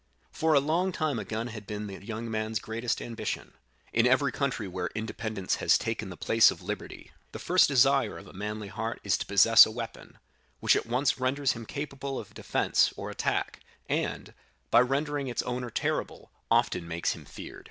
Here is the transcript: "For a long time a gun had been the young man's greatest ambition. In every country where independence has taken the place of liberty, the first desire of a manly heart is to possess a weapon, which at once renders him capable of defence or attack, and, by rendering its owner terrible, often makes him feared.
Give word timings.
"For 0.31 0.55
a 0.55 0.59
long 0.59 0.91
time 0.91 1.19
a 1.19 1.23
gun 1.23 1.49
had 1.49 1.67
been 1.67 1.85
the 1.85 2.03
young 2.03 2.31
man's 2.31 2.57
greatest 2.57 3.03
ambition. 3.03 3.53
In 3.93 4.07
every 4.07 4.31
country 4.31 4.67
where 4.67 4.89
independence 4.95 5.57
has 5.57 5.77
taken 5.77 6.09
the 6.09 6.17
place 6.17 6.49
of 6.49 6.63
liberty, 6.63 7.11
the 7.33 7.37
first 7.37 7.67
desire 7.67 8.17
of 8.17 8.25
a 8.25 8.33
manly 8.33 8.69
heart 8.69 8.99
is 9.03 9.15
to 9.19 9.27
possess 9.27 9.63
a 9.63 9.69
weapon, 9.69 10.17
which 10.59 10.75
at 10.75 10.87
once 10.87 11.19
renders 11.19 11.51
him 11.51 11.67
capable 11.67 12.17
of 12.17 12.33
defence 12.33 12.91
or 12.97 13.11
attack, 13.11 13.59
and, 13.87 14.33
by 14.71 14.79
rendering 14.81 15.27
its 15.27 15.43
owner 15.43 15.69
terrible, 15.69 16.31
often 16.49 16.87
makes 16.87 17.11
him 17.11 17.23
feared. 17.23 17.59